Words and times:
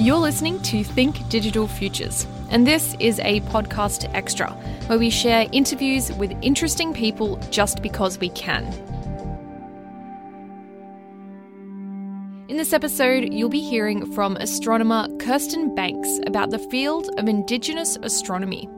You're 0.00 0.16
listening 0.16 0.62
to 0.62 0.82
Think 0.82 1.28
Digital 1.28 1.68
Futures, 1.68 2.26
and 2.48 2.66
this 2.66 2.96
is 3.00 3.18
a 3.18 3.42
podcast 3.42 4.10
extra 4.14 4.50
where 4.86 4.98
we 4.98 5.10
share 5.10 5.46
interviews 5.52 6.10
with 6.14 6.32
interesting 6.40 6.94
people 6.94 7.36
just 7.50 7.82
because 7.82 8.18
we 8.18 8.30
can. 8.30 8.64
In 12.48 12.56
this 12.56 12.72
episode, 12.72 13.30
you'll 13.30 13.50
be 13.50 13.60
hearing 13.60 14.10
from 14.14 14.38
astronomer 14.38 15.06
Kirsten 15.18 15.74
Banks 15.74 16.18
about 16.26 16.48
the 16.48 16.58
field 16.58 17.10
of 17.18 17.28
Indigenous 17.28 17.98
astronomy. 18.02 18.70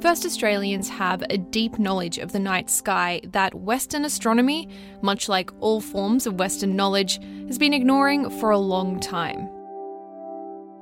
First 0.00 0.26
Australians 0.26 0.88
have 0.88 1.22
a 1.30 1.38
deep 1.38 1.78
knowledge 1.78 2.18
of 2.18 2.32
the 2.32 2.40
night 2.40 2.68
sky 2.68 3.20
that 3.26 3.54
Western 3.54 4.04
astronomy, 4.04 4.68
much 5.02 5.28
like 5.28 5.52
all 5.60 5.80
forms 5.80 6.26
of 6.26 6.40
Western 6.40 6.74
knowledge, 6.74 7.20
has 7.46 7.58
been 7.58 7.72
ignoring 7.72 8.28
for 8.40 8.50
a 8.50 8.58
long 8.58 8.98
time. 8.98 9.55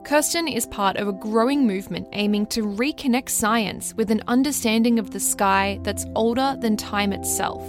Kirsten 0.04 0.48
is 0.48 0.66
part 0.66 0.98
of 0.98 1.08
a 1.08 1.12
growing 1.12 1.66
movement 1.66 2.08
aiming 2.12 2.44
to 2.48 2.60
reconnect 2.60 3.30
science 3.30 3.94
with 3.94 4.10
an 4.10 4.22
understanding 4.28 4.98
of 4.98 5.12
the 5.12 5.18
sky 5.18 5.78
that's 5.82 6.04
older 6.14 6.58
than 6.60 6.76
time 6.76 7.10
itself. 7.10 7.62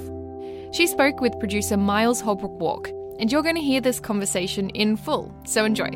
She 0.73 0.85
spoke 0.85 1.21
with 1.21 1.39
producer 1.39 1.77
Miles 1.77 2.19
Holbrook 2.19 2.59
Walk, 2.59 2.89
and 3.19 3.31
you're 3.31 3.41
going 3.41 3.55
to 3.55 3.61
hear 3.61 3.79
this 3.79 4.01
conversation 4.01 4.69
in 4.71 4.97
full, 4.97 5.33
so 5.45 5.63
enjoy. 5.63 5.91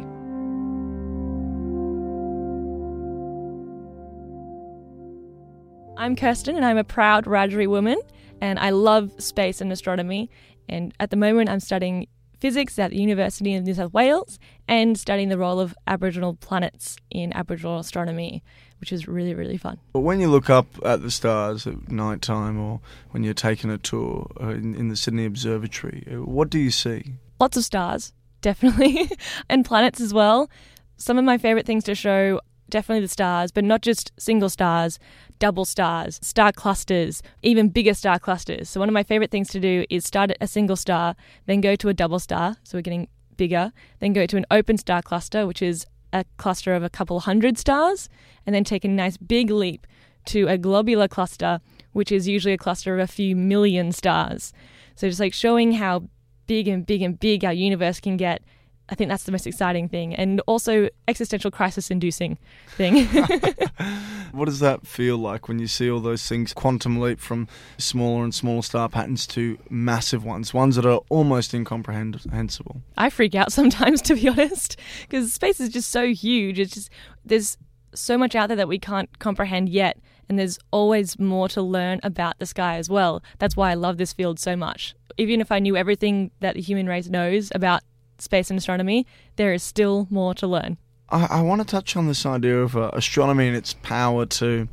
I'm 5.98 6.16
Kirsten, 6.16 6.56
and 6.56 6.64
I'm 6.64 6.78
a 6.78 6.86
proud 6.86 7.26
Wiradjuri 7.26 7.68
woman, 7.68 8.00
and 8.40 8.58
I 8.60 8.70
love 8.70 9.12
space 9.22 9.60
and 9.60 9.74
astronomy. 9.74 10.30
And 10.70 10.94
at 11.02 11.10
the 11.10 11.18
moment, 11.18 11.50
I'm 11.50 11.60
studying 11.60 12.08
physics 12.40 12.80
at 12.80 12.92
the 12.92 12.98
University 12.98 13.56
of 13.56 13.64
New 13.64 13.74
South 13.74 13.94
Wales 13.94 14.40
and 14.68 14.98
studying 14.98 15.30
the 15.30 15.38
role 15.38 15.60
of 15.60 15.76
Aboriginal 15.88 16.36
planets 16.36 16.98
in 17.10 17.34
Aboriginal 17.34 17.80
astronomy, 17.80 18.44
which 18.80 18.92
is 18.92 19.08
really, 19.08 19.34
really 19.34 19.58
fun. 19.58 19.78
But 19.94 20.02
when 20.02 20.20
you 20.20 20.30
look 20.30 20.50
up 20.50 20.68
at 20.84 21.02
the 21.02 21.12
stars 21.12 21.68
at 21.68 21.92
night 21.92 22.22
time 22.22 22.60
or 22.60 22.80
when 23.12 23.24
you're 23.24 23.34
taking 23.34 23.70
a 23.70 23.78
tour 23.78 24.32
uh, 24.40 24.50
in, 24.50 24.76
in 24.76 24.88
the 24.90 24.96
Sydney 24.96 25.26
Observatory, 25.26 26.08
uh, 26.12 26.24
what 26.24 26.50
do 26.50 26.60
you 26.60 26.72
see? 26.72 27.16
Lots 27.40 27.58
of 27.58 27.64
stars, 27.64 28.14
definitely, 28.42 29.10
and 29.50 29.66
planets 29.66 30.00
as 30.02 30.14
well. 30.14 30.50
Some 30.98 31.18
of 31.18 31.26
my 31.26 31.38
favourite 31.38 31.66
things 31.66 31.86
to 31.86 31.96
show 31.96 32.42
definitely 32.70 33.02
the 33.02 33.08
stars, 33.08 33.52
but 33.52 33.64
not 33.64 33.82
just 33.82 34.12
single 34.18 34.50
stars, 34.50 35.00
double 35.40 35.66
stars, 35.66 36.20
star 36.22 36.52
clusters, 36.52 37.22
even 37.42 37.70
bigger 37.70 37.94
star 37.94 38.20
clusters. 38.20 38.70
So, 38.70 38.80
one 38.80 38.90
of 38.90 38.94
my 38.94 39.04
favorite 39.04 39.32
things 39.32 39.50
to 39.50 39.60
do 39.60 39.86
is 39.90 40.06
start 40.06 40.32
at 40.32 40.38
a 40.42 40.48
single 40.48 40.76
star, 40.76 41.16
then 41.46 41.62
go 41.62 41.76
to 41.76 41.90
a 41.90 41.94
double 41.94 42.20
star, 42.20 42.58
so 42.64 42.78
we're 42.78 42.82
getting 42.82 43.08
bigger, 43.38 43.72
then 44.00 44.14
go 44.14 44.26
to 44.26 44.38
an 44.38 44.46
open 44.52 44.78
star 44.78 45.02
cluster, 45.02 45.48
which 45.48 45.62
is 45.62 45.86
a 46.12 46.26
cluster 46.38 46.74
of 46.74 46.84
a 46.84 46.90
couple 46.90 47.20
hundred 47.22 47.58
stars, 47.58 48.10
and 48.46 48.54
then 48.54 48.64
take 48.64 48.84
a 48.84 48.88
nice 48.88 49.18
big 49.18 49.50
leap 49.50 49.88
to 50.26 50.48
a 50.48 50.58
globular 50.58 51.08
cluster, 51.08 51.62
which 51.94 52.12
is 52.12 52.28
usually 52.28 52.54
a 52.54 52.58
cluster 52.58 52.94
of 52.94 53.00
a 53.00 53.08
few 53.08 53.36
million 53.36 53.92
stars. 53.92 54.54
So, 54.96 55.08
just 55.08 55.20
like 55.20 55.34
showing 55.34 55.74
how 55.74 56.10
big 56.46 56.68
and 56.68 56.86
big 56.86 57.02
and 57.02 57.20
big 57.20 57.46
our 57.46 57.54
universe 57.54 58.00
can 58.00 58.18
get 58.18 58.42
I 58.90 58.96
think 58.96 59.10
that's 59.10 59.24
the 59.24 59.32
most 59.32 59.46
exciting 59.46 59.88
thing, 59.88 60.16
and 60.16 60.42
also 60.48 60.90
existential 61.08 61.52
crisis-inducing 61.52 62.38
thing. 62.70 63.06
what 64.32 64.46
does 64.46 64.60
that 64.60 64.86
feel 64.88 65.18
like 65.18 65.48
when 65.48 65.60
you 65.60 65.68
see 65.68 65.90
all 65.90 66.00
those 66.00 66.28
things 66.28 66.54
quantum 66.54 67.00
leap 67.00 67.20
from 67.20 67.48
smaller 67.78 68.24
and 68.24 68.34
smaller 68.34 68.64
star 68.64 68.90
patterns 68.90 69.28
to 69.28 69.58
massive 69.70 70.26
ones, 70.26 70.54
ones 70.54 70.76
that 70.76 70.86
are 70.86 71.02
almost 71.10 71.54
incomprehensible? 71.54 72.82
I 72.98 73.10
freak 73.10 73.36
out 73.36 73.52
sometimes, 73.60 74.02
to 74.04 74.16
be 74.16 74.28
honest, 74.28 74.78
because 75.02 75.34
space 75.34 75.60
is 75.60 75.70
just 75.70 75.92
so 75.92 76.08
huge. 76.08 76.60
It's 76.60 76.74
just 76.74 76.90
there's 77.24 77.58
so 77.94 78.18
much 78.18 78.36
out 78.36 78.48
there 78.48 78.58
that 78.58 78.68
we 78.68 78.80
can't 78.80 79.20
comprehend 79.20 79.70
yet, 79.70 79.98
and 80.28 80.38
there's 80.38 80.60
always 80.72 81.20
more 81.20 81.48
to 81.50 81.62
learn 81.62 82.00
about 82.04 82.40
the 82.40 82.46
sky 82.46 82.78
as 82.78 82.90
well. 82.90 83.22
That's 83.38 83.56
why 83.56 83.72
I 83.72 83.76
love 83.76 83.98
this 83.98 84.14
field 84.14 84.40
so 84.40 84.56
much. 84.56 84.96
Even 85.18 85.42
if 85.42 85.52
I 85.52 85.60
knew 85.60 85.76
everything 85.76 86.32
that 86.40 86.56
the 86.56 86.62
human 86.62 86.88
race 86.88 87.10
knows 87.10 87.52
about 87.54 87.82
space 88.22 88.50
and 88.50 88.58
astronomy, 88.58 89.06
there 89.36 89.54
is 89.54 89.64
still 89.64 90.08
more 90.10 90.34
to 90.36 90.48
learn. 90.48 90.78
I, 91.10 91.26
I 91.26 91.42
want 91.42 91.62
to 91.62 91.68
touch 91.68 91.96
on 91.96 92.08
this 92.08 92.26
idea 92.26 92.62
of 92.62 92.76
uh, 92.78 92.92
astronomy 92.94 93.48
and 93.48 93.58
its 93.58 93.74
power 93.74 94.26
to, 94.26 94.68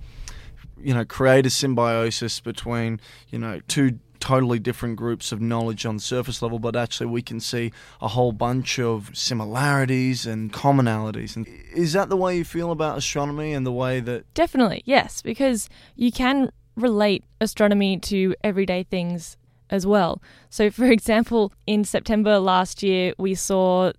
you 0.78 0.94
know, 0.94 1.04
create 1.04 1.46
a 1.46 1.50
symbiosis 1.50 2.40
between, 2.40 3.00
you 3.30 3.38
know, 3.38 3.60
two 3.68 3.98
totally 4.20 4.58
different 4.58 4.96
groups 4.96 5.30
of 5.32 5.40
knowledge 5.40 5.86
on 5.86 5.96
the 5.96 6.02
surface 6.02 6.42
level, 6.42 6.58
but 6.58 6.74
actually 6.74 7.06
we 7.06 7.22
can 7.22 7.38
see 7.40 7.72
a 8.00 8.08
whole 8.08 8.32
bunch 8.32 8.78
of 8.78 9.10
similarities 9.14 10.26
and 10.26 10.52
commonalities. 10.52 11.36
And 11.36 11.46
is 11.74 11.92
that 11.92 12.08
the 12.08 12.16
way 12.16 12.36
you 12.36 12.44
feel 12.44 12.70
about 12.70 12.98
astronomy 12.98 13.52
and 13.52 13.66
the 13.66 13.72
way 13.72 14.00
that. 14.00 14.32
Definitely, 14.34 14.82
yes, 14.84 15.22
because 15.22 15.68
you 15.94 16.10
can 16.10 16.50
relate 16.76 17.24
astronomy 17.40 17.98
to 17.98 18.34
everyday 18.42 18.82
things 18.82 19.36
as 19.71 19.87
well. 19.87 20.21
So, 20.50 20.71
for 20.78 20.87
example, 20.87 21.53
in 21.66 21.84
September 21.84 22.38
last 22.38 22.82
year, 22.82 23.12
we 23.19 23.34
saw 23.34 23.93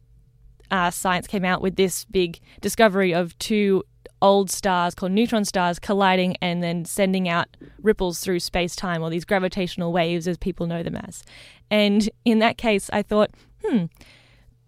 uh, 0.71 0.91
science 0.91 1.27
came 1.27 1.45
out 1.45 1.61
with 1.61 1.75
this 1.75 2.05
big 2.05 2.39
discovery 2.61 3.13
of 3.13 3.37
two 3.39 3.83
old 4.21 4.49
stars 4.49 4.95
called 4.95 5.11
neutron 5.11 5.45
stars 5.45 5.79
colliding 5.79 6.35
and 6.41 6.63
then 6.63 6.83
sending 6.85 7.29
out 7.29 7.47
ripples 7.81 8.19
through 8.19 8.39
space 8.39 8.75
time, 8.75 9.01
or 9.01 9.09
these 9.09 9.25
gravitational 9.25 9.93
waves, 9.93 10.27
as 10.27 10.37
people 10.37 10.65
know 10.65 10.83
them 10.83 10.95
as. 10.95 11.23
And 11.69 12.09
in 12.25 12.39
that 12.39 12.57
case, 12.57 12.89
I 12.91 13.01
thought, 13.01 13.31
hmm, 13.63 13.85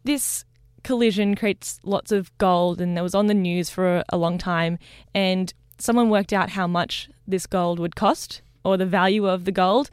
this 0.03 0.45
collision 0.83 1.35
creates 1.35 1.79
lots 1.83 2.11
of 2.11 2.35
gold, 2.37 2.79
and 2.79 2.95
that 2.95 3.03
was 3.03 3.15
on 3.15 3.27
the 3.27 3.33
news 3.33 3.69
for 3.69 4.03
a 4.09 4.17
long 4.17 4.37
time. 4.37 4.77
And 5.13 5.53
someone 5.77 6.09
worked 6.09 6.33
out 6.33 6.51
how 6.51 6.67
much 6.67 7.09
this 7.27 7.45
gold 7.45 7.79
would 7.79 7.95
cost, 7.95 8.41
or 8.63 8.77
the 8.77 8.85
value 8.85 9.27
of 9.27 9.45
the 9.45 9.51
gold 9.51 9.89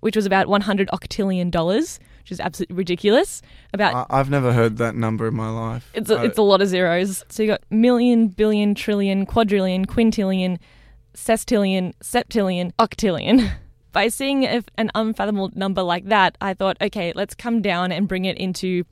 which 0.00 0.16
was 0.16 0.26
about 0.26 0.48
100 0.48 0.88
octillion 0.92 1.50
dollars, 1.50 2.00
which 2.22 2.32
is 2.32 2.40
absolutely 2.40 2.76
ridiculous. 2.76 3.42
About 3.72 4.06
I- 4.10 4.16
have 4.18 4.30
never 4.30 4.52
heard 4.52 4.76
that 4.78 4.94
number 4.94 5.28
in 5.28 5.34
my 5.34 5.48
life. 5.48 5.90
It's 5.94 6.10
a, 6.10 6.18
uh, 6.18 6.22
it's 6.22 6.38
a 6.38 6.42
lot 6.42 6.60
of 6.60 6.68
zeros. 6.68 7.24
So 7.28 7.42
you 7.42 7.48
got 7.48 7.62
million, 7.70 8.28
billion, 8.28 8.74
trillion, 8.74 9.26
quadrillion, 9.26 9.86
quintillion, 9.86 10.58
sestillion, 11.14 11.94
septillion, 12.02 12.72
octillion. 12.78 13.50
By 13.92 14.06
seeing 14.06 14.44
if 14.44 14.64
an 14.78 14.90
unfathomable 14.94 15.50
number 15.54 15.82
like 15.82 16.04
that, 16.04 16.38
I 16.40 16.54
thought, 16.54 16.76
okay, 16.80 17.12
let's 17.16 17.34
come 17.34 17.60
down 17.60 17.90
and 17.90 18.06
bring 18.06 18.24
it 18.24 18.38
into 18.38 18.84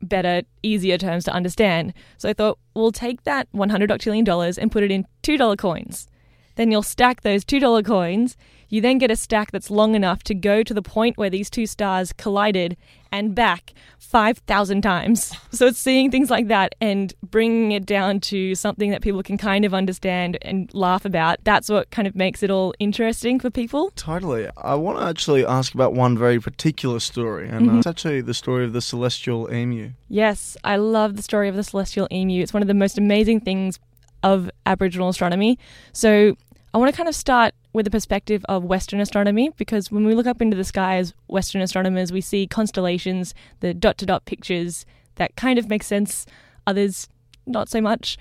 better, 0.00 0.42
easier 0.62 0.96
terms 0.96 1.24
to 1.24 1.32
understand. 1.32 1.92
So 2.16 2.28
I 2.30 2.32
thought, 2.32 2.58
we'll 2.74 2.90
take 2.90 3.24
that 3.24 3.48
100 3.52 3.90
octillion 3.90 4.24
dollars 4.24 4.56
and 4.56 4.72
put 4.72 4.82
it 4.82 4.90
in 4.90 5.06
$2 5.22 5.58
coins. 5.58 6.08
Then 6.56 6.70
you'll 6.70 6.82
stack 6.82 7.22
those 7.22 7.44
$2 7.44 7.84
coins 7.84 8.36
you 8.70 8.80
then 8.80 8.98
get 8.98 9.10
a 9.10 9.16
stack 9.16 9.50
that's 9.50 9.70
long 9.70 9.94
enough 9.94 10.22
to 10.22 10.34
go 10.34 10.62
to 10.62 10.72
the 10.72 10.80
point 10.80 11.18
where 11.18 11.28
these 11.28 11.50
two 11.50 11.66
stars 11.66 12.12
collided 12.12 12.76
and 13.12 13.34
back 13.34 13.74
5,000 13.98 14.80
times. 14.80 15.34
So 15.52 15.66
it's 15.66 15.80
seeing 15.80 16.12
things 16.12 16.30
like 16.30 16.46
that 16.46 16.76
and 16.80 17.12
bringing 17.28 17.72
it 17.72 17.84
down 17.84 18.20
to 18.20 18.54
something 18.54 18.92
that 18.92 19.02
people 19.02 19.22
can 19.22 19.36
kind 19.36 19.64
of 19.64 19.74
understand 19.74 20.38
and 20.42 20.72
laugh 20.72 21.04
about. 21.04 21.38
That's 21.42 21.68
what 21.68 21.90
kind 21.90 22.06
of 22.06 22.14
makes 22.14 22.44
it 22.44 22.50
all 22.52 22.72
interesting 22.78 23.40
for 23.40 23.50
people. 23.50 23.90
Totally. 23.96 24.48
I 24.56 24.76
want 24.76 25.00
to 25.00 25.04
actually 25.04 25.44
ask 25.44 25.74
about 25.74 25.92
one 25.92 26.16
very 26.16 26.38
particular 26.40 27.00
story, 27.00 27.48
and 27.48 27.66
mm-hmm. 27.66 27.76
uh, 27.76 27.78
it's 27.78 27.86
actually 27.86 28.20
the 28.20 28.32
story 28.32 28.64
of 28.64 28.72
the 28.72 28.80
celestial 28.80 29.52
emu. 29.52 29.90
Yes, 30.08 30.56
I 30.62 30.76
love 30.76 31.16
the 31.16 31.22
story 31.22 31.48
of 31.48 31.56
the 31.56 31.64
celestial 31.64 32.06
emu. 32.12 32.42
It's 32.42 32.54
one 32.54 32.62
of 32.62 32.68
the 32.68 32.74
most 32.74 32.96
amazing 32.96 33.40
things 33.40 33.80
of 34.22 34.50
Aboriginal 34.66 35.08
astronomy. 35.08 35.58
So 35.92 36.36
I 36.72 36.78
want 36.78 36.90
to 36.90 36.96
kind 36.96 37.08
of 37.08 37.14
start 37.14 37.54
with 37.72 37.84
the 37.84 37.90
perspective 37.90 38.44
of 38.48 38.64
Western 38.64 39.00
astronomy 39.00 39.50
because 39.56 39.90
when 39.90 40.04
we 40.04 40.14
look 40.14 40.26
up 40.26 40.40
into 40.40 40.56
the 40.56 40.64
sky 40.64 40.96
as 40.96 41.14
Western 41.28 41.62
astronomers, 41.62 42.12
we 42.12 42.20
see 42.20 42.46
constellations, 42.46 43.34
the 43.60 43.74
dot 43.74 43.98
to 43.98 44.06
dot 44.06 44.24
pictures 44.24 44.86
that 45.16 45.36
kind 45.36 45.58
of 45.58 45.68
make 45.68 45.82
sense, 45.82 46.26
others 46.66 47.08
not 47.46 47.68
so 47.68 47.80
much. 47.80 48.16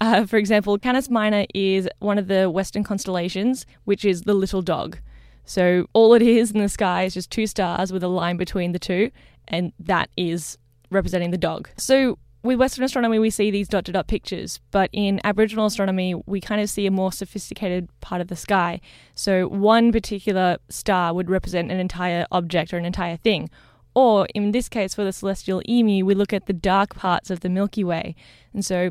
Uh, 0.00 0.26
for 0.26 0.36
example, 0.36 0.78
Canis 0.78 1.08
Minor 1.08 1.46
is 1.54 1.88
one 2.00 2.18
of 2.18 2.28
the 2.28 2.50
Western 2.50 2.84
constellations, 2.84 3.64
which 3.84 4.04
is 4.04 4.22
the 4.22 4.34
little 4.34 4.62
dog. 4.62 4.98
So 5.44 5.86
all 5.92 6.12
it 6.12 6.22
is 6.22 6.50
in 6.50 6.60
the 6.60 6.68
sky 6.68 7.04
is 7.04 7.14
just 7.14 7.30
two 7.30 7.46
stars 7.46 7.92
with 7.92 8.02
a 8.02 8.08
line 8.08 8.36
between 8.36 8.72
the 8.72 8.78
two, 8.78 9.10
and 9.48 9.72
that 9.78 10.10
is 10.16 10.58
representing 10.90 11.30
the 11.30 11.38
dog. 11.38 11.70
So 11.76 12.18
with 12.46 12.58
Western 12.58 12.84
astronomy, 12.84 13.18
we 13.18 13.30
see 13.30 13.50
these 13.50 13.68
dot 13.68 13.84
to 13.86 13.92
dot 13.92 14.06
pictures, 14.06 14.60
but 14.70 14.88
in 14.92 15.20
Aboriginal 15.24 15.66
astronomy, 15.66 16.14
we 16.26 16.40
kind 16.40 16.60
of 16.60 16.70
see 16.70 16.86
a 16.86 16.90
more 16.90 17.12
sophisticated 17.12 17.88
part 18.00 18.20
of 18.20 18.28
the 18.28 18.36
sky. 18.36 18.80
So, 19.14 19.48
one 19.48 19.92
particular 19.92 20.58
star 20.68 21.12
would 21.12 21.28
represent 21.28 21.70
an 21.70 21.80
entire 21.80 22.26
object 22.30 22.72
or 22.72 22.78
an 22.78 22.84
entire 22.84 23.16
thing. 23.16 23.50
Or, 23.94 24.26
in 24.34 24.52
this 24.52 24.68
case, 24.68 24.94
for 24.94 25.04
the 25.04 25.12
celestial 25.12 25.62
emu, 25.68 26.04
we 26.04 26.14
look 26.14 26.32
at 26.32 26.46
the 26.46 26.52
dark 26.52 26.94
parts 26.94 27.30
of 27.30 27.40
the 27.40 27.48
Milky 27.48 27.82
Way. 27.82 28.14
And 28.52 28.64
so, 28.64 28.90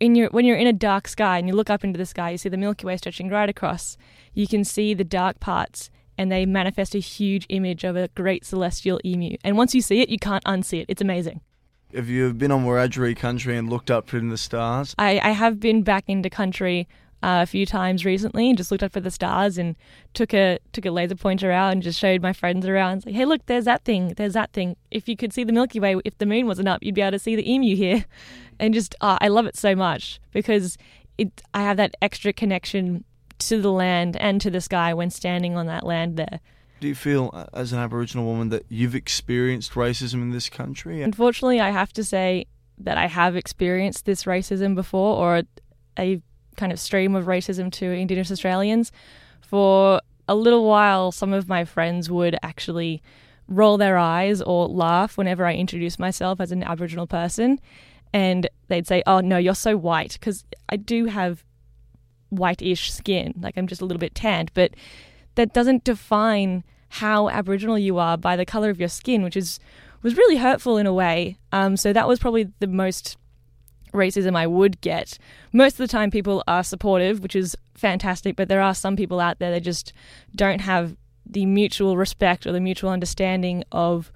in 0.00 0.14
your, 0.14 0.28
when 0.30 0.44
you're 0.44 0.56
in 0.56 0.66
a 0.66 0.72
dark 0.72 1.08
sky 1.08 1.38
and 1.38 1.48
you 1.48 1.54
look 1.54 1.70
up 1.70 1.84
into 1.84 1.98
the 1.98 2.06
sky, 2.06 2.30
you 2.30 2.38
see 2.38 2.48
the 2.48 2.56
Milky 2.56 2.86
Way 2.86 2.96
stretching 2.96 3.28
right 3.28 3.48
across. 3.48 3.96
You 4.34 4.46
can 4.46 4.64
see 4.64 4.94
the 4.94 5.04
dark 5.04 5.40
parts, 5.40 5.90
and 6.16 6.30
they 6.30 6.46
manifest 6.46 6.94
a 6.94 7.00
huge 7.00 7.46
image 7.48 7.84
of 7.84 7.96
a 7.96 8.08
great 8.08 8.44
celestial 8.44 9.00
emu. 9.04 9.36
And 9.44 9.56
once 9.56 9.74
you 9.74 9.82
see 9.82 10.00
it, 10.00 10.08
you 10.08 10.18
can't 10.18 10.44
unsee 10.44 10.82
it. 10.82 10.86
It's 10.88 11.02
amazing. 11.02 11.40
Have 11.94 12.08
you 12.08 12.34
been 12.34 12.50
on 12.50 12.64
Wiradjuri 12.64 13.16
country 13.16 13.56
and 13.56 13.70
looked 13.70 13.90
up 13.90 14.12
in 14.12 14.28
the 14.28 14.36
stars? 14.36 14.94
I, 14.98 15.20
I 15.22 15.30
have 15.30 15.58
been 15.58 15.82
back 15.82 16.04
into 16.06 16.28
country 16.28 16.86
uh, 17.22 17.40
a 17.42 17.46
few 17.46 17.64
times 17.64 18.04
recently 18.04 18.48
and 18.48 18.58
just 18.58 18.70
looked 18.70 18.82
up 18.82 18.96
at 18.96 19.04
the 19.04 19.10
stars 19.10 19.58
and 19.58 19.74
took 20.12 20.34
a 20.34 20.58
took 20.72 20.84
a 20.84 20.90
laser 20.90 21.16
pointer 21.16 21.50
out 21.50 21.72
and 21.72 21.82
just 21.82 21.98
showed 21.98 22.20
my 22.20 22.32
friends 22.32 22.66
around. 22.66 23.06
Like, 23.06 23.14
hey, 23.14 23.24
look, 23.24 23.44
there's 23.46 23.64
that 23.64 23.84
thing, 23.84 24.14
there's 24.16 24.34
that 24.34 24.52
thing. 24.52 24.76
If 24.90 25.08
you 25.08 25.16
could 25.16 25.32
see 25.32 25.44
the 25.44 25.52
Milky 25.52 25.80
Way, 25.80 25.96
if 26.04 26.18
the 26.18 26.26
moon 26.26 26.46
wasn't 26.46 26.68
up, 26.68 26.82
you'd 26.82 26.94
be 26.94 27.00
able 27.00 27.12
to 27.12 27.18
see 27.18 27.36
the 27.36 27.50
emu 27.50 27.74
here. 27.74 28.04
And 28.60 28.74
just, 28.74 28.96
uh, 29.00 29.16
I 29.20 29.28
love 29.28 29.46
it 29.46 29.56
so 29.56 29.76
much 29.76 30.20
because 30.32 30.76
it. 31.16 31.42
I 31.54 31.62
have 31.62 31.76
that 31.76 31.94
extra 32.02 32.32
connection 32.32 33.04
to 33.38 33.62
the 33.62 33.70
land 33.70 34.16
and 34.16 34.40
to 34.40 34.50
the 34.50 34.60
sky 34.60 34.92
when 34.92 35.10
standing 35.10 35.56
on 35.56 35.66
that 35.66 35.86
land 35.86 36.16
there. 36.16 36.40
Do 36.80 36.88
you 36.88 36.94
feel, 36.94 37.30
uh, 37.32 37.46
as 37.52 37.72
an 37.72 37.78
Aboriginal 37.78 38.24
woman, 38.24 38.50
that 38.50 38.64
you've 38.68 38.94
experienced 38.94 39.72
racism 39.72 40.14
in 40.14 40.30
this 40.30 40.48
country? 40.48 41.02
Unfortunately, 41.02 41.60
I 41.60 41.70
have 41.70 41.92
to 41.94 42.04
say 42.04 42.46
that 42.78 42.96
I 42.96 43.06
have 43.06 43.34
experienced 43.36 44.04
this 44.04 44.24
racism 44.24 44.74
before, 44.74 45.16
or 45.16 45.42
a 45.98 46.22
kind 46.56 46.72
of 46.72 46.78
stream 46.78 47.14
of 47.14 47.26
racism 47.26 47.72
to 47.72 47.86
Indigenous 47.86 48.30
Australians. 48.30 48.92
For 49.40 50.00
a 50.28 50.34
little 50.34 50.64
while, 50.64 51.10
some 51.10 51.32
of 51.32 51.48
my 51.48 51.64
friends 51.64 52.10
would 52.10 52.36
actually 52.42 53.02
roll 53.48 53.78
their 53.78 53.96
eyes 53.96 54.42
or 54.42 54.68
laugh 54.68 55.16
whenever 55.16 55.46
I 55.46 55.54
introduce 55.54 55.98
myself 55.98 56.40
as 56.40 56.52
an 56.52 56.62
Aboriginal 56.62 57.06
person. 57.06 57.58
And 58.12 58.48
they'd 58.68 58.86
say, 58.86 59.02
Oh, 59.06 59.20
no, 59.20 59.38
you're 59.38 59.54
so 59.54 59.76
white. 59.76 60.12
Because 60.12 60.44
I 60.68 60.76
do 60.76 61.06
have 61.06 61.44
white-ish 62.28 62.92
skin. 62.92 63.34
Like 63.40 63.56
I'm 63.56 63.66
just 63.66 63.80
a 63.80 63.86
little 63.86 64.00
bit 64.00 64.14
tanned. 64.14 64.50
But 64.54 64.72
that 65.38 65.52
doesn't 65.52 65.84
define 65.84 66.64
how 66.88 67.28
Aboriginal 67.28 67.78
you 67.78 67.96
are 67.96 68.18
by 68.18 68.34
the 68.34 68.44
color 68.44 68.70
of 68.70 68.80
your 68.80 68.88
skin, 68.88 69.22
which 69.22 69.36
is 69.36 69.60
was 70.02 70.16
really 70.16 70.36
hurtful 70.36 70.78
in 70.78 70.86
a 70.86 70.92
way. 70.92 71.38
Um, 71.52 71.76
so 71.76 71.92
that 71.92 72.08
was 72.08 72.18
probably 72.18 72.50
the 72.58 72.66
most 72.66 73.16
racism 73.94 74.36
I 74.36 74.48
would 74.48 74.80
get. 74.80 75.16
Most 75.52 75.74
of 75.74 75.78
the 75.78 75.88
time, 75.88 76.10
people 76.10 76.42
are 76.48 76.64
supportive, 76.64 77.20
which 77.20 77.36
is 77.36 77.56
fantastic, 77.74 78.34
but 78.34 78.48
there 78.48 78.60
are 78.60 78.74
some 78.74 78.96
people 78.96 79.20
out 79.20 79.38
there 79.38 79.52
that 79.52 79.60
just 79.60 79.92
don't 80.34 80.60
have 80.60 80.96
the 81.24 81.46
mutual 81.46 81.96
respect 81.96 82.44
or 82.44 82.50
the 82.50 82.60
mutual 82.60 82.90
understanding 82.90 83.62
of 83.70 84.10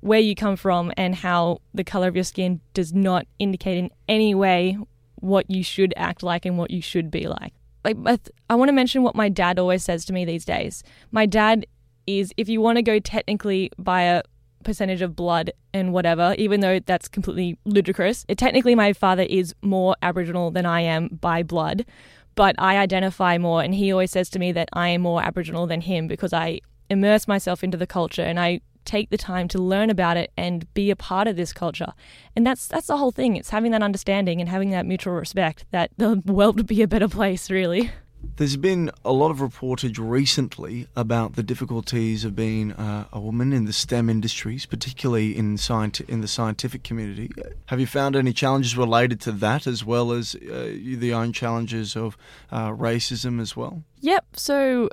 where 0.00 0.20
you 0.20 0.34
come 0.34 0.56
from 0.56 0.92
and 0.98 1.14
how 1.14 1.62
the 1.72 1.84
color 1.84 2.08
of 2.08 2.14
your 2.14 2.24
skin 2.24 2.60
does 2.74 2.92
not 2.92 3.26
indicate 3.38 3.78
in 3.78 3.90
any 4.08 4.34
way 4.34 4.76
what 5.14 5.50
you 5.50 5.62
should 5.62 5.94
act 5.96 6.22
like 6.22 6.44
and 6.44 6.58
what 6.58 6.70
you 6.70 6.82
should 6.82 7.10
be 7.10 7.26
like. 7.26 7.54
Like 7.86 7.96
I, 8.04 8.16
th- 8.16 8.36
I 8.50 8.56
want 8.56 8.68
to 8.68 8.72
mention 8.72 9.04
what 9.04 9.14
my 9.14 9.28
dad 9.28 9.60
always 9.60 9.84
says 9.84 10.04
to 10.06 10.12
me 10.12 10.24
these 10.24 10.44
days. 10.44 10.82
My 11.12 11.24
dad 11.24 11.66
is 12.06 12.32
if 12.36 12.48
you 12.48 12.60
want 12.60 12.76
to 12.76 12.82
go 12.82 12.98
technically 12.98 13.70
by 13.78 14.02
a 14.02 14.22
percentage 14.64 15.02
of 15.02 15.14
blood 15.14 15.52
and 15.72 15.92
whatever, 15.92 16.34
even 16.36 16.60
though 16.60 16.80
that's 16.80 17.06
completely 17.06 17.56
ludicrous. 17.64 18.24
It, 18.28 18.36
technically, 18.36 18.74
my 18.74 18.92
father 18.92 19.22
is 19.22 19.54
more 19.62 19.94
Aboriginal 20.02 20.50
than 20.50 20.66
I 20.66 20.80
am 20.80 21.18
by 21.20 21.44
blood, 21.44 21.86
but 22.34 22.56
I 22.58 22.76
identify 22.76 23.38
more, 23.38 23.62
and 23.62 23.72
he 23.72 23.92
always 23.92 24.10
says 24.10 24.28
to 24.30 24.40
me 24.40 24.50
that 24.52 24.68
I 24.72 24.88
am 24.88 25.02
more 25.02 25.22
Aboriginal 25.22 25.68
than 25.68 25.82
him 25.82 26.08
because 26.08 26.32
I 26.32 26.60
immerse 26.90 27.28
myself 27.28 27.62
into 27.62 27.76
the 27.76 27.86
culture 27.86 28.22
and 28.22 28.38
I 28.40 28.60
take 28.86 29.10
the 29.10 29.18
time 29.18 29.48
to 29.48 29.58
learn 29.58 29.90
about 29.90 30.16
it 30.16 30.32
and 30.36 30.72
be 30.74 30.90
a 30.90 30.96
part 30.96 31.28
of 31.28 31.36
this 31.36 31.52
culture. 31.52 31.92
And 32.34 32.46
that's 32.46 32.66
that's 32.66 32.86
the 32.86 32.96
whole 32.96 33.10
thing. 33.10 33.36
It's 33.36 33.50
having 33.50 33.72
that 33.72 33.82
understanding 33.82 34.40
and 34.40 34.48
having 34.48 34.70
that 34.70 34.86
mutual 34.86 35.14
respect 35.14 35.66
that 35.70 35.90
the 35.98 36.22
world 36.26 36.56
would 36.56 36.66
be 36.66 36.82
a 36.82 36.88
better 36.88 37.08
place, 37.08 37.50
really. 37.50 37.90
There's 38.36 38.56
been 38.56 38.90
a 39.04 39.12
lot 39.12 39.30
of 39.30 39.38
reportage 39.38 39.98
recently 39.98 40.88
about 40.96 41.36
the 41.36 41.42
difficulties 41.42 42.24
of 42.24 42.34
being 42.34 42.72
uh, 42.72 43.06
a 43.12 43.20
woman 43.20 43.52
in 43.52 43.64
the 43.64 43.72
STEM 43.72 44.10
industries, 44.10 44.66
particularly 44.66 45.36
in, 45.36 45.56
scienti- 45.56 46.08
in 46.08 46.20
the 46.20 46.28
scientific 46.28 46.82
community. 46.82 47.30
Have 47.66 47.80
you 47.80 47.86
found 47.86 48.16
any 48.16 48.32
challenges 48.32 48.76
related 48.76 49.20
to 49.22 49.32
that, 49.32 49.66
as 49.66 49.84
well 49.84 50.12
as 50.12 50.34
uh, 50.34 50.74
the 50.74 51.14
own 51.14 51.32
challenges 51.32 51.96
of 51.96 52.18
uh, 52.50 52.70
racism 52.70 53.40
as 53.40 53.56
well? 53.56 53.84
Yep. 54.00 54.26
So 54.34 54.90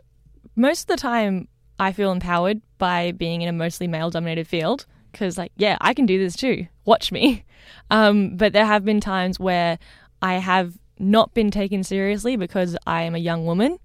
most 0.55 0.81
of 0.81 0.87
the 0.87 1.01
time, 1.01 1.47
I 1.79 1.91
feel 1.91 2.11
empowered 2.11 2.61
by 2.77 3.11
being 3.11 3.41
in 3.41 3.49
a 3.49 3.53
mostly 3.53 3.87
male-dominated 3.87 4.47
field 4.47 4.85
because, 5.11 5.37
like, 5.37 5.51
yeah, 5.57 5.77
I 5.81 5.93
can 5.93 6.05
do 6.05 6.17
this 6.17 6.35
too. 6.35 6.67
Watch 6.85 7.11
me. 7.11 7.45
Um, 7.89 8.35
but 8.35 8.51
there 8.51 8.65
have 8.65 8.83
been 8.83 8.99
times 8.99 9.39
where 9.39 9.79
I 10.21 10.33
have 10.33 10.77
not 10.99 11.33
been 11.33 11.49
taken 11.49 11.83
seriously 11.83 12.35
because 12.35 12.75
I 12.85 13.03
am 13.03 13.15
a 13.15 13.19
young 13.19 13.45
woman, 13.45 13.79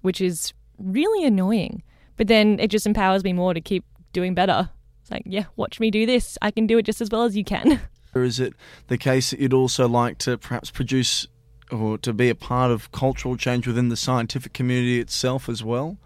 which 0.00 0.20
is 0.22 0.54
really 0.78 1.24
annoying. 1.26 1.82
But 2.16 2.28
then 2.28 2.58
it 2.60 2.68
just 2.68 2.86
empowers 2.86 3.24
me 3.24 3.32
more 3.32 3.52
to 3.52 3.60
keep 3.60 3.84
doing 4.12 4.34
better. 4.34 4.70
It's 5.02 5.10
like, 5.10 5.22
yeah, 5.26 5.44
watch 5.56 5.80
me 5.80 5.90
do 5.90 6.06
this. 6.06 6.38
I 6.42 6.50
can 6.50 6.66
do 6.66 6.78
it 6.78 6.84
just 6.84 7.00
as 7.00 7.10
well 7.10 7.24
as 7.24 7.36
you 7.36 7.44
can. 7.44 7.80
Or 8.12 8.24
is 8.24 8.40
it 8.40 8.54
the 8.88 8.98
case 8.98 9.30
that 9.30 9.38
you'd 9.38 9.52
also 9.52 9.86
like 9.86 10.18
to 10.18 10.36
perhaps 10.36 10.70
produce 10.72 11.28
or 11.70 11.96
to 11.98 12.12
be 12.12 12.28
a 12.28 12.34
part 12.34 12.72
of 12.72 12.90
cultural 12.90 13.36
change 13.36 13.68
within 13.68 13.88
the 13.88 13.96
scientific 13.96 14.52
community 14.52 14.98
itself 14.98 15.48
as 15.48 15.62
well? 15.62 15.96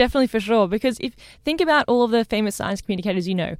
Definitely 0.00 0.28
for 0.28 0.40
sure. 0.40 0.66
Because 0.66 0.96
if 1.00 1.14
think 1.44 1.60
about 1.60 1.84
all 1.86 2.02
of 2.02 2.10
the 2.10 2.24
famous 2.24 2.56
science 2.56 2.80
communicators 2.80 3.28
you 3.28 3.34
know, 3.34 3.56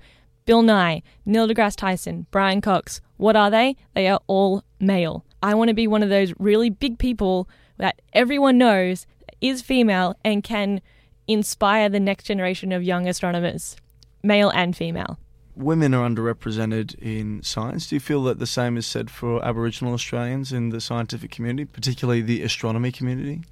Bill 0.46 0.62
Nye, 0.62 1.02
Neil 1.26 1.46
deGrasse 1.46 1.76
Tyson, 1.76 2.24
Brian 2.30 2.62
Cox, 2.62 3.02
what 3.18 3.36
are 3.36 3.50
they? 3.50 3.76
They 3.94 4.08
are 4.08 4.20
all 4.26 4.64
male. 4.80 5.26
I 5.42 5.52
want 5.52 5.68
to 5.68 5.74
be 5.74 5.86
one 5.86 6.02
of 6.02 6.08
those 6.08 6.32
really 6.38 6.70
big 6.70 6.98
people 6.98 7.46
that 7.76 8.00
everyone 8.14 8.56
knows 8.56 9.06
is 9.42 9.60
female 9.60 10.16
and 10.24 10.42
can 10.42 10.80
inspire 11.28 11.90
the 11.90 12.00
next 12.00 12.24
generation 12.24 12.72
of 12.72 12.82
young 12.82 13.06
astronomers, 13.06 13.76
male 14.22 14.48
and 14.48 14.74
female. 14.74 15.18
Women 15.54 15.92
are 15.92 16.08
underrepresented 16.08 16.98
in 17.02 17.42
science. 17.42 17.86
Do 17.88 17.96
you 17.96 18.00
feel 18.00 18.22
that 18.22 18.38
the 18.38 18.46
same 18.46 18.78
is 18.78 18.86
said 18.86 19.10
for 19.10 19.44
Aboriginal 19.44 19.92
Australians 19.92 20.54
in 20.54 20.70
the 20.70 20.80
scientific 20.80 21.30
community, 21.30 21.66
particularly 21.66 22.22
the 22.22 22.40
astronomy 22.40 22.92
community? 22.92 23.42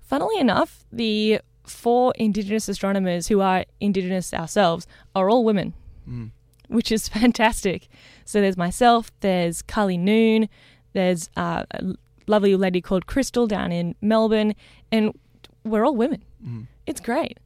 Funnily 0.00 0.38
enough, 0.38 0.86
the 0.90 1.40
four 1.66 2.12
Indigenous 2.16 2.68
astronomers 2.68 3.28
who 3.28 3.40
are 3.40 3.64
Indigenous 3.80 4.32
ourselves 4.32 4.86
are 5.14 5.30
all 5.30 5.44
women, 5.44 5.74
mm. 6.08 6.30
which 6.68 6.92
is 6.92 7.08
fantastic. 7.20 7.88
So 8.24 8.40
there's 8.40 8.56
myself, 8.56 9.10
there's 9.20 9.62
Karlie 9.62 9.98
Noon, 9.98 10.48
there's 10.92 11.28
uh, 11.36 11.64
a 11.70 11.94
lovely 12.26 12.56
lady 12.56 12.80
called 12.80 13.06
Crystal 13.06 13.46
down 13.46 13.72
in 13.72 13.94
Melbourne, 14.00 14.54
and 14.92 15.18
we're 15.64 15.84
all 15.84 15.96
women. 15.96 16.22
Mm. 16.46 16.66
It's 16.86 17.00
great. 17.00 17.38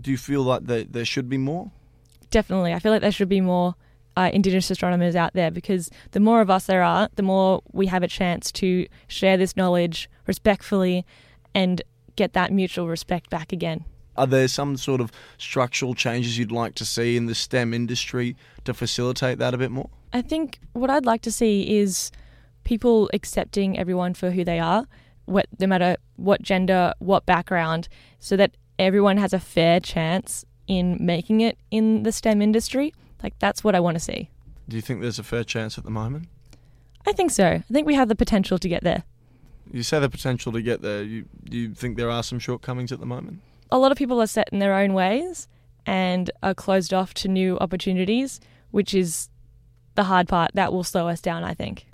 Do 0.00 0.10
you 0.10 0.16
feel 0.16 0.42
like 0.42 0.64
there, 0.64 0.84
there 0.84 1.04
should 1.04 1.28
be 1.28 1.38
more? 1.38 1.70
Definitely. 2.30 2.72
I 2.72 2.78
feel 2.78 2.92
like 2.92 3.02
there 3.02 3.12
should 3.12 3.28
be 3.28 3.40
more 3.40 3.74
uh, 4.16 4.30
Indigenous 4.32 4.70
astronomers 4.70 5.16
out 5.16 5.32
there 5.34 5.50
because 5.50 5.90
the 6.10 6.20
more 6.20 6.40
of 6.40 6.50
us 6.50 6.66
there 6.66 6.82
are, 6.82 7.08
the 7.14 7.22
more 7.22 7.62
we 7.72 7.86
have 7.86 8.02
a 8.02 8.08
chance 8.08 8.50
to 8.52 8.86
share 9.06 9.36
this 9.36 9.56
knowledge 9.56 10.10
respectfully 10.26 11.06
and 11.54 11.82
get 12.16 12.32
that 12.34 12.52
mutual 12.52 12.88
respect 12.88 13.30
back 13.30 13.52
again. 13.52 13.84
Are 14.16 14.26
there 14.26 14.48
some 14.48 14.76
sort 14.76 15.00
of 15.00 15.10
structural 15.38 15.94
changes 15.94 16.36
you'd 16.36 16.52
like 16.52 16.74
to 16.76 16.84
see 16.84 17.16
in 17.16 17.26
the 17.26 17.34
STEM 17.34 17.72
industry 17.72 18.36
to 18.64 18.74
facilitate 18.74 19.38
that 19.38 19.54
a 19.54 19.58
bit 19.58 19.70
more? 19.70 19.88
I 20.12 20.20
think 20.20 20.58
what 20.74 20.90
I'd 20.90 21.06
like 21.06 21.22
to 21.22 21.32
see 21.32 21.78
is 21.78 22.10
people 22.64 23.08
accepting 23.14 23.78
everyone 23.78 24.12
for 24.14 24.30
who 24.30 24.44
they 24.44 24.60
are, 24.60 24.86
what, 25.24 25.46
no 25.58 25.66
matter 25.66 25.96
what 26.16 26.42
gender, 26.42 26.92
what 26.98 27.24
background, 27.24 27.88
so 28.18 28.36
that 28.36 28.54
everyone 28.78 29.16
has 29.16 29.32
a 29.32 29.40
fair 29.40 29.80
chance 29.80 30.44
in 30.66 30.98
making 31.00 31.40
it 31.40 31.56
in 31.70 32.02
the 32.02 32.12
STEM 32.12 32.42
industry. 32.42 32.92
Like, 33.22 33.38
that's 33.38 33.64
what 33.64 33.74
I 33.74 33.80
want 33.80 33.96
to 33.96 34.00
see. 34.00 34.30
Do 34.68 34.76
you 34.76 34.82
think 34.82 35.00
there's 35.00 35.18
a 35.18 35.24
fair 35.24 35.44
chance 35.44 35.78
at 35.78 35.84
the 35.84 35.90
moment? 35.90 36.28
I 37.06 37.12
think 37.12 37.30
so. 37.30 37.46
I 37.46 37.64
think 37.72 37.86
we 37.86 37.94
have 37.94 38.08
the 38.08 38.14
potential 38.14 38.58
to 38.58 38.68
get 38.68 38.84
there. 38.84 39.04
You 39.70 39.82
say 39.82 40.00
the 40.00 40.08
potential 40.08 40.52
to 40.52 40.62
get 40.62 40.82
there. 40.82 41.02
You, 41.02 41.24
you 41.48 41.74
think 41.74 41.96
there 41.96 42.10
are 42.10 42.22
some 42.22 42.38
shortcomings 42.38 42.92
at 42.92 43.00
the 43.00 43.06
moment? 43.06 43.40
A 43.70 43.78
lot 43.78 43.92
of 43.92 43.98
people 43.98 44.20
are 44.20 44.26
set 44.26 44.48
in 44.52 44.58
their 44.58 44.74
own 44.74 44.92
ways 44.92 45.48
and 45.86 46.30
are 46.42 46.54
closed 46.54 46.92
off 46.92 47.14
to 47.14 47.28
new 47.28 47.58
opportunities, 47.58 48.40
which 48.70 48.94
is 48.94 49.28
the 49.94 50.04
hard 50.04 50.28
part 50.28 50.50
that 50.54 50.72
will 50.72 50.84
slow 50.84 51.08
us 51.08 51.20
down, 51.20 51.44
I 51.44 51.54
think. 51.54 51.86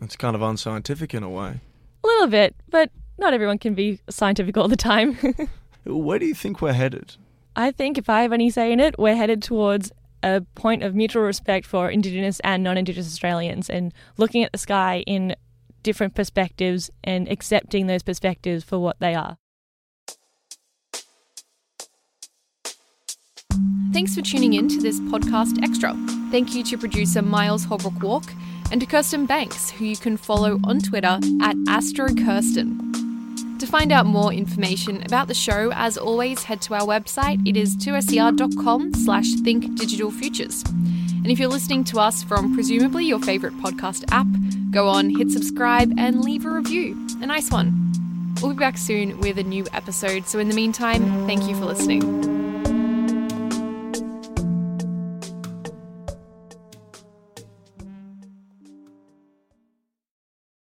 It's 0.00 0.16
kind 0.16 0.34
of 0.34 0.42
unscientific 0.42 1.14
in 1.14 1.22
a 1.22 1.30
way. 1.30 1.60
A 2.02 2.06
little 2.06 2.26
bit, 2.26 2.56
but 2.68 2.90
not 3.18 3.32
everyone 3.32 3.58
can 3.58 3.74
be 3.74 4.00
scientific 4.10 4.56
all 4.56 4.68
the 4.68 4.76
time. 4.76 5.16
Where 5.84 6.18
do 6.18 6.26
you 6.26 6.34
think 6.34 6.60
we're 6.60 6.72
headed? 6.72 7.16
I 7.54 7.70
think 7.70 7.98
if 7.98 8.08
I 8.08 8.22
have 8.22 8.32
any 8.32 8.50
say 8.50 8.72
in 8.72 8.80
it, 8.80 8.98
we're 8.98 9.16
headed 9.16 9.42
towards 9.42 9.92
a 10.22 10.40
point 10.54 10.82
of 10.82 10.94
mutual 10.94 11.22
respect 11.22 11.66
for 11.66 11.90
Indigenous 11.90 12.40
and 12.40 12.62
non 12.62 12.78
Indigenous 12.78 13.06
Australians 13.06 13.68
and 13.68 13.92
looking 14.16 14.44
at 14.44 14.52
the 14.52 14.58
sky 14.58 15.04
in 15.06 15.34
different 15.82 16.14
perspectives 16.14 16.90
and 17.02 17.28
accepting 17.28 17.86
those 17.86 18.02
perspectives 18.02 18.64
for 18.64 18.78
what 18.78 18.98
they 19.00 19.14
are. 19.14 19.38
Thanks 23.92 24.14
for 24.14 24.22
tuning 24.22 24.54
in 24.54 24.68
to 24.68 24.80
this 24.80 24.98
podcast 25.00 25.62
extra. 25.62 25.94
Thank 26.30 26.54
you 26.54 26.64
to 26.64 26.78
producer 26.78 27.20
Miles 27.20 27.64
Holbrook 27.64 28.02
Walk 28.02 28.24
and 28.70 28.80
to 28.80 28.86
Kirsten 28.86 29.26
Banks, 29.26 29.70
who 29.70 29.84
you 29.84 29.96
can 29.98 30.16
follow 30.16 30.58
on 30.64 30.80
Twitter 30.80 31.18
at 31.42 31.56
AstroKirsten. 31.68 33.58
To 33.58 33.66
find 33.66 33.92
out 33.92 34.06
more 34.06 34.32
information 34.32 35.02
about 35.04 35.28
the 35.28 35.34
show, 35.34 35.70
as 35.74 35.98
always, 35.98 36.42
head 36.42 36.62
to 36.62 36.74
our 36.74 36.80
website. 36.80 37.46
It 37.46 37.56
is 37.56 37.76
2ser.com 37.76 38.94
slash 38.94 39.26
thinkdigitalfutures. 39.34 40.66
And 41.22 41.30
if 41.30 41.38
you're 41.38 41.48
listening 41.48 41.84
to 41.84 42.00
us 42.00 42.22
from 42.24 42.52
presumably 42.54 43.04
your 43.04 43.20
favourite 43.20 43.56
podcast 43.58 44.04
app, 44.10 44.26
go 44.72 44.88
on, 44.88 45.08
hit 45.08 45.30
subscribe, 45.30 45.92
and 45.96 46.24
leave 46.24 46.44
a 46.44 46.50
review. 46.50 46.96
A 47.20 47.26
nice 47.26 47.50
one. 47.50 47.92
We'll 48.42 48.54
be 48.54 48.58
back 48.58 48.76
soon 48.76 49.20
with 49.20 49.38
a 49.38 49.44
new 49.44 49.64
episode. 49.72 50.26
So, 50.26 50.40
in 50.40 50.48
the 50.48 50.54
meantime, 50.54 51.26
thank 51.26 51.48
you 51.48 51.54
for 51.54 51.66
listening. 51.66 52.31